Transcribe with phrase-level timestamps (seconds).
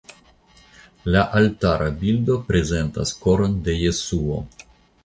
[1.15, 4.43] La altara bildo prezentas Koron de Jesuo.